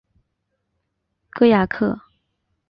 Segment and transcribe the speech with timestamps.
[1.31, 2.01] 戈雅克。